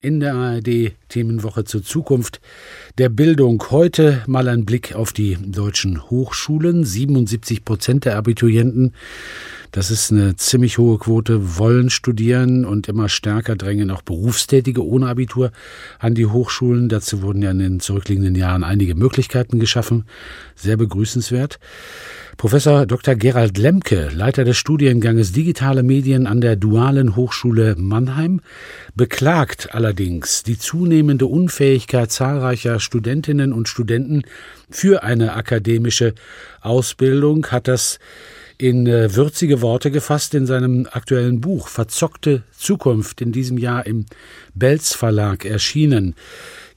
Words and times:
In 0.00 0.20
der 0.20 0.34
ARD 0.34 0.92
Themenwoche 1.08 1.64
zur 1.64 1.82
Zukunft 1.82 2.40
der 2.98 3.08
Bildung. 3.08 3.60
Heute 3.72 4.22
mal 4.28 4.46
ein 4.46 4.64
Blick 4.64 4.94
auf 4.94 5.12
die 5.12 5.36
deutschen 5.44 6.08
Hochschulen. 6.08 6.84
77 6.84 7.64
Prozent 7.64 8.04
der 8.04 8.16
Abiturienten, 8.16 8.94
das 9.72 9.90
ist 9.90 10.12
eine 10.12 10.36
ziemlich 10.36 10.78
hohe 10.78 10.98
Quote, 10.98 11.58
wollen 11.58 11.90
studieren 11.90 12.64
und 12.64 12.86
immer 12.86 13.08
stärker 13.08 13.56
drängen 13.56 13.90
auch 13.90 14.02
Berufstätige 14.02 14.86
ohne 14.86 15.08
Abitur 15.08 15.50
an 15.98 16.14
die 16.14 16.26
Hochschulen. 16.26 16.88
Dazu 16.88 17.20
wurden 17.22 17.42
ja 17.42 17.50
in 17.50 17.58
den 17.58 17.80
zurückliegenden 17.80 18.36
Jahren 18.36 18.62
einige 18.62 18.94
Möglichkeiten 18.94 19.58
geschaffen. 19.58 20.04
Sehr 20.54 20.76
begrüßenswert. 20.76 21.58
Professor 22.38 22.86
Dr. 22.86 23.16
Gerald 23.16 23.58
Lemke, 23.58 24.10
Leiter 24.14 24.44
des 24.44 24.56
Studienganges 24.56 25.32
Digitale 25.32 25.82
Medien 25.82 26.28
an 26.28 26.40
der 26.40 26.54
Dualen 26.54 27.16
Hochschule 27.16 27.74
Mannheim, 27.76 28.42
beklagt 28.94 29.74
allerdings 29.74 30.44
die 30.44 30.56
zunehmende 30.56 31.26
Unfähigkeit 31.26 32.12
zahlreicher 32.12 32.78
Studentinnen 32.78 33.52
und 33.52 33.66
Studenten 33.68 34.22
für 34.70 35.02
eine 35.02 35.32
akademische 35.32 36.14
Ausbildung, 36.60 37.44
hat 37.48 37.66
das 37.66 37.98
in 38.56 38.86
äh, 38.86 39.16
würzige 39.16 39.60
Worte 39.60 39.90
gefasst 39.90 40.32
in 40.34 40.46
seinem 40.46 40.86
aktuellen 40.88 41.40
Buch 41.40 41.66
Verzockte 41.66 42.44
Zukunft 42.56 43.20
in 43.20 43.32
diesem 43.32 43.58
Jahr 43.58 43.84
im 43.84 44.06
Belz 44.54 44.94
Verlag 44.94 45.44
erschienen. 45.44 46.14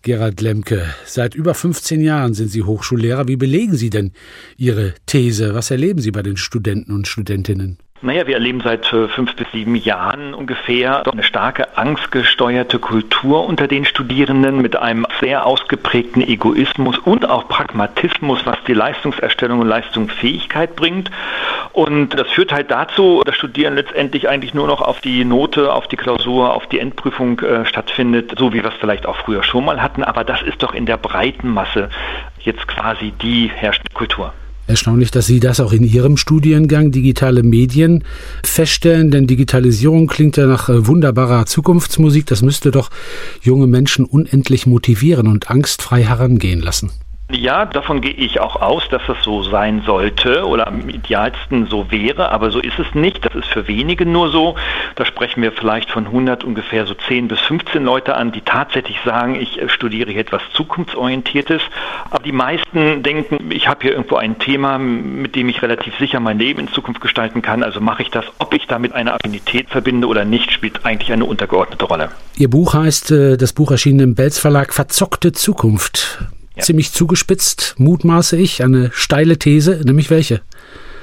Gerald 0.01 0.41
Lemke. 0.41 0.93
Seit 1.05 1.35
über 1.35 1.53
15 1.53 2.01
Jahren 2.01 2.33
sind 2.33 2.49
Sie 2.49 2.63
Hochschullehrer. 2.63 3.27
Wie 3.27 3.35
belegen 3.35 3.75
Sie 3.75 3.89
denn 3.89 4.13
Ihre 4.57 4.93
These? 5.05 5.53
Was 5.53 5.71
erleben 5.71 6.01
Sie 6.01 6.11
bei 6.11 6.23
den 6.23 6.37
Studenten 6.37 6.91
und 6.91 7.07
Studentinnen? 7.07 7.77
Naja, 8.03 8.25
wir 8.25 8.33
erleben 8.33 8.61
seit 8.61 8.91
äh, 8.93 9.07
fünf 9.09 9.35
bis 9.35 9.45
sieben 9.51 9.75
Jahren 9.75 10.33
ungefähr 10.33 11.05
eine 11.07 11.21
starke 11.21 11.77
angstgesteuerte 11.77 12.79
Kultur 12.79 13.45
unter 13.45 13.67
den 13.67 13.85
Studierenden 13.85 14.59
mit 14.59 14.75
einem 14.75 15.05
sehr 15.19 15.45
ausgeprägten 15.45 16.27
Egoismus 16.27 16.97
und 16.97 17.29
auch 17.29 17.47
Pragmatismus, 17.47 18.43
was 18.43 18.57
die 18.65 18.73
Leistungserstellung 18.73 19.59
und 19.59 19.67
Leistungsfähigkeit 19.67 20.75
bringt. 20.75 21.11
Und 21.73 22.09
das 22.09 22.27
führt 22.29 22.51
halt 22.51 22.69
dazu, 22.69 23.21
dass 23.25 23.35
Studieren 23.35 23.75
letztendlich 23.75 24.27
eigentlich 24.27 24.53
nur 24.53 24.67
noch 24.67 24.81
auf 24.81 24.99
die 24.99 25.23
Note, 25.23 25.73
auf 25.73 25.87
die 25.87 25.95
Klausur, 25.95 26.53
auf 26.53 26.67
die 26.67 26.79
Endprüfung 26.79 27.39
äh, 27.39 27.65
stattfindet, 27.65 28.33
so 28.37 28.53
wie 28.53 28.61
wir 28.61 28.65
es 28.65 28.75
vielleicht 28.79 29.05
auch 29.05 29.17
früher 29.17 29.43
schon 29.43 29.65
mal 29.65 29.81
hatten. 29.81 30.03
Aber 30.03 30.23
das 30.23 30.41
ist 30.41 30.61
doch 30.61 30.73
in 30.73 30.85
der 30.85 30.97
breiten 30.97 31.49
Masse 31.49 31.89
jetzt 32.39 32.67
quasi 32.67 33.13
die 33.21 33.49
herrschende 33.53 33.91
Kultur. 33.93 34.33
Erstaunlich, 34.67 35.11
dass 35.11 35.27
Sie 35.27 35.39
das 35.39 35.59
auch 35.59 35.73
in 35.73 35.83
Ihrem 35.83 36.17
Studiengang 36.17 36.91
digitale 36.91 37.43
Medien 37.43 38.03
feststellen, 38.43 39.11
denn 39.11 39.27
Digitalisierung 39.27 40.07
klingt 40.07 40.37
ja 40.37 40.45
nach 40.45 40.69
äh, 40.69 40.87
wunderbarer 40.87 41.45
Zukunftsmusik. 41.45 42.25
Das 42.27 42.41
müsste 42.41 42.71
doch 42.71 42.89
junge 43.41 43.67
Menschen 43.67 44.05
unendlich 44.05 44.67
motivieren 44.67 45.27
und 45.27 45.49
angstfrei 45.49 46.03
herangehen 46.03 46.61
lassen. 46.61 46.91
Ja, 47.33 47.65
davon 47.65 48.01
gehe 48.01 48.11
ich 48.11 48.39
auch 48.39 48.61
aus, 48.61 48.87
dass 48.89 49.01
das 49.07 49.17
so 49.23 49.41
sein 49.43 49.83
sollte 49.85 50.45
oder 50.45 50.67
am 50.67 50.89
idealsten 50.89 51.67
so 51.67 51.89
wäre, 51.89 52.29
aber 52.29 52.51
so 52.51 52.59
ist 52.59 52.77
es 52.77 52.93
nicht. 52.93 53.25
Das 53.25 53.33
ist 53.35 53.47
für 53.47 53.67
wenige 53.67 54.05
nur 54.05 54.29
so. 54.29 54.55
Da 54.95 55.05
sprechen 55.05 55.41
wir 55.41 55.51
vielleicht 55.51 55.89
von 55.89 56.07
100 56.07 56.43
ungefähr 56.43 56.85
so 56.85 56.93
10 56.93 57.27
bis 57.27 57.39
15 57.39 57.83
Leute 57.83 58.15
an, 58.15 58.31
die 58.31 58.41
tatsächlich 58.41 58.97
sagen, 59.05 59.35
ich 59.35 59.61
äh, 59.61 59.69
studiere 59.69 60.11
hier 60.11 60.21
etwas 60.21 60.41
Zukunftsorientiertes. 60.53 61.61
Aber 62.09 62.23
die 62.23 62.31
meisten 62.31 63.03
denken, 63.03 63.51
ich 63.51 63.67
habe 63.67 63.79
hier 63.83 63.91
irgendwo 63.91 64.17
ein 64.17 64.39
Thema, 64.39 64.77
mit 64.77 65.35
dem 65.35 65.47
ich 65.49 65.61
relativ 65.61 65.97
sicher 65.97 66.19
mein 66.19 66.37
Leben 66.37 66.59
in 66.59 66.67
Zukunft 66.67 67.01
gestalten 67.01 67.41
kann. 67.41 67.63
Also 67.63 67.79
mache 67.79 68.03
ich 68.03 68.09
das. 68.09 68.25
Ob 68.39 68.53
ich 68.53 68.67
damit 68.67 68.93
eine 68.93 69.13
Affinität 69.13 69.69
verbinde 69.69 70.07
oder 70.07 70.25
nicht, 70.25 70.51
spielt 70.51 70.85
eigentlich 70.85 71.13
eine 71.13 71.25
untergeordnete 71.25 71.85
Rolle. 71.85 72.09
Ihr 72.35 72.49
Buch 72.49 72.73
heißt, 72.73 73.11
äh, 73.11 73.37
das 73.37 73.53
Buch 73.53 73.71
erschien 73.71 73.99
im 73.99 74.15
Belz 74.15 74.37
Verlag, 74.37 74.73
Verzockte 74.73 75.31
Zukunft. 75.31 76.19
Ja. 76.61 76.65
Ziemlich 76.65 76.91
zugespitzt, 76.91 77.75
mutmaße 77.79 78.37
ich, 78.37 78.63
eine 78.63 78.91
steile 78.93 79.39
These, 79.39 79.81
nämlich 79.83 80.11
welche? 80.11 80.41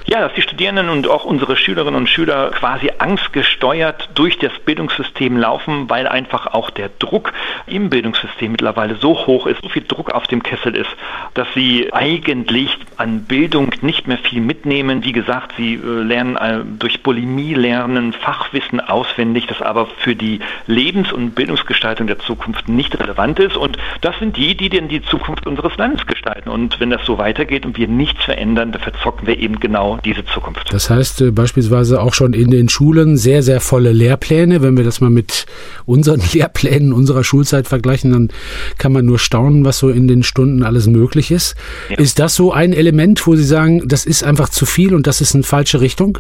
Ja, 0.07 0.21
dass 0.21 0.33
die 0.35 0.43
Studierenden 0.43 0.89
und 0.89 1.07
auch 1.09 1.25
unsere 1.25 1.57
Schülerinnen 1.57 1.97
und 1.97 2.09
Schüler 2.09 2.51
quasi 2.53 2.91
angstgesteuert 2.97 4.09
durch 4.15 4.39
das 4.39 4.53
Bildungssystem 4.65 5.37
laufen, 5.37 5.91
weil 5.91 6.07
einfach 6.07 6.47
auch 6.47 6.71
der 6.71 6.91
Druck 7.01 7.33
im 7.67 7.91
Bildungssystem 7.91 8.53
mittlerweile 8.53 8.97
so 8.97 9.27
hoch 9.27 9.47
ist, 9.47 9.61
so 9.63 9.69
viel 9.69 9.85
Druck 9.87 10.13
auf 10.13 10.27
dem 10.29 10.43
Kessel 10.43 10.77
ist, 10.77 10.89
dass 11.35 11.49
sie 11.55 11.93
eigentlich 11.93 12.79
an 12.99 13.23
Bildung 13.23 13.71
nicht 13.81 14.09
mehr 14.09 14.19
viel 14.19 14.41
mitnehmen. 14.41 15.05
Wie 15.05 15.13
gesagt, 15.13 15.55
sie 15.57 15.75
äh, 15.75 16.03
lernen 16.03 16.37
äh, 16.37 16.61
durch 16.79 17.03
Bulimie 17.03 17.55
lernen 17.55 18.13
Fachwissen 18.13 18.81
auswendig, 18.81 19.47
das 19.47 19.63
aber 19.63 19.87
für 19.99 20.17
die 20.17 20.41
Lebens- 20.67 21.13
und 21.13 21.37
Bildungsgestaltung 21.37 22.09
der 22.09 22.19
Zukunft 22.19 22.69
nicht 22.69 22.99
relevant 22.99 23.39
ist. 23.39 23.57
Und 23.57 23.79
das 24.01 24.19
sind 24.19 24.37
die, 24.37 24.57
die 24.57 24.69
denn 24.69 24.89
die 24.89 25.01
Zukunft 25.03 25.47
unseres 25.47 25.77
Landes 25.77 26.07
gestalten. 26.07 26.49
Und 26.49 26.81
wenn 26.81 26.91
das 26.91 27.05
so 27.05 27.19
weitergeht 27.19 27.65
und 27.65 27.79
wir 27.79 27.87
nichts 27.87 28.25
verändern, 28.25 28.73
dann 28.73 28.83
verzocken 28.83 29.29
wir 29.29 29.39
eben 29.39 29.61
genau 29.61 29.99
diese 30.05 30.25
Zukunft. 30.25 30.73
Das 30.73 30.91
heißt 30.91 31.21
äh, 31.21 31.31
beispielsweise 31.31 32.03
auch 32.03 32.15
schon 32.15 32.33
in 32.33 32.51
den 32.51 32.69
Schulen 32.69 33.17
sehr, 33.17 33.45
sehr 33.45 33.61
volle 33.61 33.93
Lehrpläne. 33.93 34.61
Wenn 34.61 34.77
wir 34.77 34.85
das 34.85 35.01
mal 35.01 35.11
mit 35.11 35.47
unseren 35.87 36.21
Lehrplänen 36.33 36.93
unserer 36.93 37.23
Schulzeit 37.23 37.69
vergleichen, 37.69 38.13
dann 38.13 38.29
kann 38.77 38.93
man 38.93 39.05
nur 39.05 39.21
staunen, 39.21 39.65
was 39.65 39.79
so 39.79 39.89
in 39.89 40.09
den 40.09 40.25
Stunden 40.25 40.65
alles 40.65 40.89
möglich 40.89 41.31
ist. 41.31 41.55
Ja. 41.91 41.99
Ist 41.99 42.19
das 42.19 42.35
so 42.35 42.53
ein 42.53 42.73
Element, 42.73 42.88
wo 43.27 43.37
Sie 43.37 43.45
sagen, 43.45 43.87
das 43.87 44.07
ist 44.07 44.23
einfach 44.23 44.49
zu 44.49 44.67
viel 44.67 44.95
und 44.95 45.07
das 45.07 45.21
ist 45.21 45.35
eine 45.35 45.45
falsche 45.45 45.81
Richtung? 45.81 46.19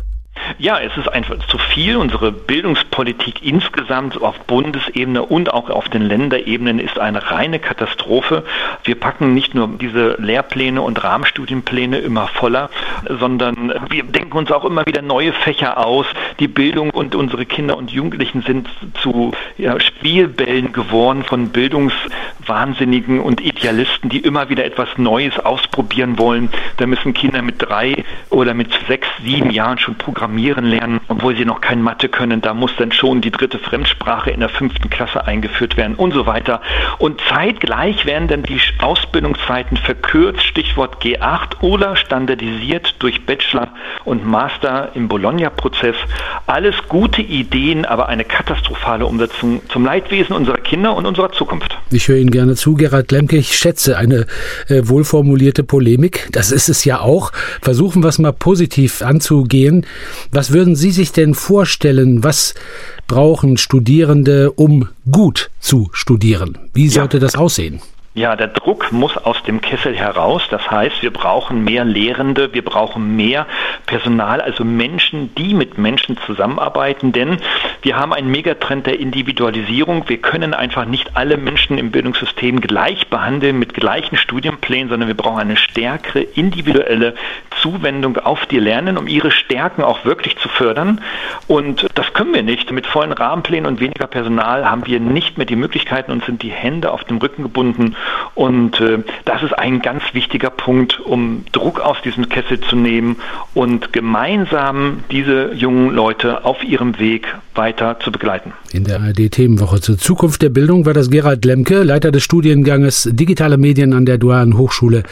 Ja, 0.58 0.80
es 0.80 0.96
ist 0.96 1.08
einfach 1.08 1.36
zu 1.46 1.58
viel. 1.58 1.96
Unsere 1.96 2.32
Bildungspolitik 2.32 3.42
insgesamt 3.42 4.20
auf 4.20 4.38
Bundesebene 4.40 5.22
und 5.22 5.52
auch 5.52 5.70
auf 5.70 5.88
den 5.88 6.02
Länderebenen 6.02 6.78
ist 6.78 6.98
eine 6.98 7.30
reine 7.30 7.58
Katastrophe. 7.58 8.44
Wir 8.84 8.94
packen 8.94 9.34
nicht 9.34 9.54
nur 9.54 9.68
diese 9.80 10.16
Lehrpläne 10.18 10.80
und 10.82 11.02
Rahmenstudienpläne 11.02 11.98
immer 11.98 12.28
voller, 12.28 12.70
sondern 13.18 13.72
wir 13.90 14.02
denken 14.04 14.36
uns 14.36 14.50
auch 14.50 14.64
immer 14.64 14.86
wieder 14.86 15.02
neue 15.02 15.32
Fächer 15.32 15.78
aus. 15.84 16.06
Die 16.38 16.48
Bildung 16.48 16.90
und 16.90 17.14
unsere 17.14 17.46
Kinder 17.46 17.76
und 17.76 17.90
Jugendlichen 17.90 18.42
sind 18.42 18.68
zu 19.02 19.32
ja, 19.56 19.78
Spielbällen 19.80 20.72
geworden 20.72 21.24
von 21.24 21.50
Bildungswahnsinnigen 21.50 23.20
und 23.20 23.40
Idealisten, 23.40 24.08
die 24.10 24.18
immer 24.18 24.48
wieder 24.48 24.64
etwas 24.64 24.88
Neues 24.96 25.38
ausprobieren 25.38 26.18
wollen. 26.18 26.48
Da 26.76 26.86
müssen 26.86 27.14
Kinder 27.14 27.42
mit 27.42 27.56
drei 27.58 28.04
oder 28.30 28.54
mit 28.54 28.70
sechs, 28.86 29.08
sieben 29.22 29.50
Jahren 29.50 29.78
schon 29.78 29.96
programmieren 29.96 30.64
lernen, 30.64 31.00
obwohl 31.08 31.36
sie 31.36 31.44
noch 31.44 31.60
kein 31.60 31.82
Mathe 31.82 32.08
können. 32.08 32.40
Da 32.40 32.54
muss 32.54 32.74
dann 32.76 32.92
schon 32.92 33.20
die 33.20 33.30
dritte 33.30 33.58
Fremdsprache 33.58 34.30
in 34.30 34.40
der 34.40 34.48
fünften 34.48 34.90
Klasse 34.90 35.26
eingeführt 35.26 35.76
werden 35.76 35.94
und 35.94 36.12
so 36.12 36.26
weiter. 36.26 36.60
Und 36.98 37.20
zeitgleich 37.28 38.06
werden 38.06 38.28
dann 38.28 38.42
die 38.42 38.60
Ausbildungszeiten 38.80 39.76
verkürzt, 39.76 40.42
Stichwort 40.42 41.02
G8 41.02 41.60
oder 41.60 41.96
standardisiert 41.96 42.87
durch 42.98 43.26
Bachelor 43.26 43.68
und 44.04 44.26
Master 44.26 44.90
im 44.94 45.08
Bologna-Prozess. 45.08 45.96
Alles 46.46 46.74
gute 46.88 47.22
Ideen, 47.22 47.84
aber 47.84 48.08
eine 48.08 48.24
katastrophale 48.24 49.06
Umsetzung 49.06 49.62
zum 49.68 49.84
Leidwesen 49.84 50.34
unserer 50.34 50.58
Kinder 50.58 50.96
und 50.96 51.06
unserer 51.06 51.32
Zukunft. 51.32 51.76
Ich 51.90 52.08
höre 52.08 52.18
Ihnen 52.18 52.30
gerne 52.30 52.54
zu, 52.54 52.74
Gerhard 52.74 53.10
Lemke. 53.10 53.36
Ich 53.36 53.56
schätze 53.56 53.96
eine 53.96 54.26
äh, 54.68 54.82
wohlformulierte 54.84 55.64
Polemik. 55.64 56.28
Das 56.32 56.50
ist 56.52 56.68
es 56.68 56.84
ja 56.84 57.00
auch. 57.00 57.32
Versuchen 57.62 58.02
wir 58.02 58.08
es 58.08 58.18
mal 58.18 58.32
positiv 58.32 59.02
anzugehen. 59.02 59.86
Was 60.32 60.52
würden 60.52 60.76
Sie 60.76 60.90
sich 60.90 61.12
denn 61.12 61.34
vorstellen, 61.34 62.24
was 62.24 62.54
brauchen 63.06 63.56
Studierende, 63.56 64.52
um 64.52 64.88
gut 65.10 65.50
zu 65.60 65.90
studieren? 65.92 66.58
Wie 66.74 66.88
sollte 66.88 67.18
ja. 67.18 67.20
das 67.20 67.36
aussehen? 67.36 67.80
Ja, 68.14 68.34
der 68.34 68.48
Druck 68.48 68.90
muss 68.90 69.16
aus 69.16 69.42
dem 69.44 69.60
Kessel 69.60 69.94
heraus. 69.94 70.42
Das 70.50 70.68
heißt, 70.70 71.02
wir 71.02 71.12
brauchen 71.12 71.62
mehr 71.62 71.84
Lehrende, 71.84 72.52
wir 72.52 72.64
brauchen 72.64 73.14
mehr 73.16 73.46
Personal, 73.86 74.40
also 74.40 74.64
Menschen, 74.64 75.34
die 75.36 75.54
mit 75.54 75.78
Menschen 75.78 76.16
zusammenarbeiten, 76.26 77.12
denn 77.12 77.36
wir 77.82 77.96
haben 77.96 78.12
einen 78.12 78.30
Megatrend 78.30 78.86
der 78.86 78.98
Individualisierung. 78.98 80.08
Wir 80.08 80.20
können 80.20 80.52
einfach 80.52 80.84
nicht 80.84 81.16
alle 81.16 81.36
Menschen 81.36 81.78
im 81.78 81.90
Bildungssystem 81.90 82.60
gleich 82.60 83.08
behandeln 83.08 83.58
mit 83.58 83.74
gleichen 83.74 84.16
Studienplänen, 84.16 84.88
sondern 84.88 85.06
wir 85.06 85.16
brauchen 85.16 85.38
eine 85.38 85.56
stärkere 85.56 86.20
individuelle 86.20 87.14
Zuwendung 87.60 88.16
auf 88.18 88.46
die 88.46 88.58
Lernen, 88.58 88.98
um 88.98 89.06
ihre 89.06 89.30
Stärken 89.30 89.82
auch 89.82 90.04
wirklich 90.04 90.36
zu 90.38 90.48
fördern. 90.48 91.00
Und 91.46 91.86
das 91.94 92.12
können 92.12 92.34
wir 92.34 92.42
nicht. 92.42 92.72
Mit 92.72 92.86
vollen 92.86 93.12
Rahmenplänen 93.12 93.66
und 93.66 93.80
weniger 93.80 94.06
Personal 94.06 94.68
haben 94.68 94.86
wir 94.86 95.00
nicht 95.00 95.38
mehr 95.38 95.46
die 95.46 95.56
Möglichkeiten 95.56 96.12
und 96.12 96.24
sind 96.24 96.42
die 96.42 96.50
Hände 96.50 96.92
auf 96.92 97.04
dem 97.04 97.18
Rücken 97.18 97.42
gebunden 97.42 97.96
und 98.34 98.80
äh, 98.80 99.02
das 99.24 99.42
ist 99.42 99.52
ein 99.52 99.80
ganz 99.80 100.07
wichtiger 100.14 100.50
Punkt, 100.50 101.00
um 101.00 101.44
Druck 101.52 101.80
aus 101.80 101.96
diesem 102.02 102.28
Kessel 102.28 102.60
zu 102.60 102.76
nehmen 102.76 103.16
und 103.54 103.92
gemeinsam 103.92 105.04
diese 105.10 105.52
jungen 105.54 105.90
Leute 105.90 106.44
auf 106.44 106.62
ihrem 106.62 106.98
Weg 106.98 107.26
weiter 107.54 107.98
zu 108.00 108.12
begleiten. 108.12 108.52
In 108.72 108.84
der 108.84 109.00
ARD-Themenwoche 109.00 109.80
zur 109.80 109.98
Zukunft 109.98 110.42
der 110.42 110.50
Bildung 110.50 110.86
war 110.86 110.94
das 110.94 111.10
Gerald 111.10 111.44
Lemke, 111.44 111.82
Leiter 111.82 112.10
des 112.10 112.22
Studienganges 112.22 113.08
Digitale 113.12 113.58
Medien 113.58 113.92
an 113.92 114.06
der 114.06 114.18
Dualen 114.18 114.56
Hochschule 114.56 115.02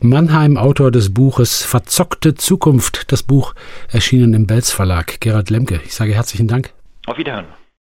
Mannheim, 0.00 0.56
Autor 0.56 0.90
des 0.90 1.12
Buches 1.12 1.62
Verzockte 1.62 2.34
Zukunft. 2.34 3.12
Das 3.12 3.22
Buch 3.22 3.54
erschienen 3.90 4.34
im 4.34 4.46
Belz 4.46 4.70
Verlag. 4.70 5.20
Gerald 5.20 5.50
Lemke, 5.50 5.80
ich 5.84 5.94
sage 5.94 6.14
herzlichen 6.14 6.48
Dank. 6.48 6.70
Auf 7.06 7.18
Wiederhören. 7.18 7.57